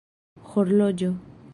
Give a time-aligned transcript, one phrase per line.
[0.53, 1.13] horloĝo